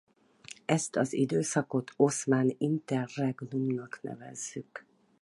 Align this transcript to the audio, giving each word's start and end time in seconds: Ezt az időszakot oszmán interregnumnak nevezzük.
Ezt 0.65 0.95
az 0.95 1.13
időszakot 1.13 1.91
oszmán 1.95 2.55
interregnumnak 2.57 3.99
nevezzük. 4.01 4.85